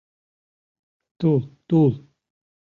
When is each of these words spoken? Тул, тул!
Тул, 1.19 1.39
тул! 1.67 1.95